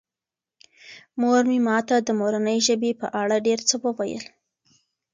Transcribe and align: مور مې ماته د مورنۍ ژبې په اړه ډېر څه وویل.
مور 1.21 1.41
مې 1.49 1.59
ماته 1.67 1.97
د 2.01 2.09
مورنۍ 2.19 2.57
ژبې 2.67 2.91
په 3.01 3.07
اړه 3.21 3.35
ډېر 3.47 3.59
څه 3.69 3.75
وویل. 3.85 4.23